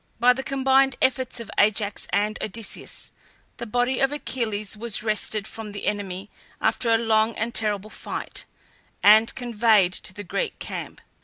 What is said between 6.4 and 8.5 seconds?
after a long and terrible fight,